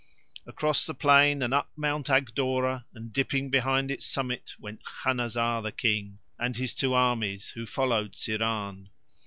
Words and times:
Across 0.47 0.87
the 0.87 0.95
plain 0.95 1.43
and 1.43 1.53
up 1.53 1.69
Mount 1.75 2.09
Agdora, 2.09 2.85
and 2.95 3.13
dipping 3.13 3.51
beyond 3.51 3.91
its 3.91 4.03
summit 4.07 4.55
went 4.57 4.81
Khanazar 4.83 5.61
the 5.61 5.71
King, 5.71 6.17
and 6.39 6.57
his 6.57 6.73
two 6.73 6.95
armies 6.95 7.49
who 7.49 7.67
followed 7.67 8.15
Syrahn. 8.15 8.89